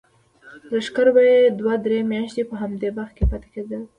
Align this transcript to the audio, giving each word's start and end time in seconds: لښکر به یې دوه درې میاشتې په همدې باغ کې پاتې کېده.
لښکر 0.77 1.07
به 1.15 1.21
یې 1.31 1.39
دوه 1.59 1.73
درې 1.85 1.99
میاشتې 2.11 2.41
په 2.49 2.55
همدې 2.61 2.89
باغ 2.97 3.09
کې 3.17 3.23
پاتې 3.31 3.47
کېده. 3.53 3.79